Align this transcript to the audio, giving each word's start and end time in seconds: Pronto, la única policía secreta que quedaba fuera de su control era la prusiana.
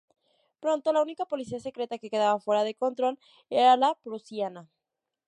Pronto, 0.63 0.93
la 0.93 1.03
única 1.07 1.27
policía 1.31 1.59
secreta 1.59 1.99
que 1.99 2.09
quedaba 2.09 2.39
fuera 2.39 2.63
de 2.63 2.71
su 2.73 2.79
control 2.79 3.19
era 3.51 3.77
la 3.77 3.93
prusiana. 4.01 4.67